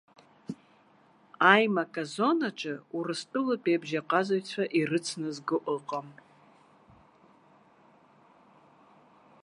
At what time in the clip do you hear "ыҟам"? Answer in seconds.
5.75-6.07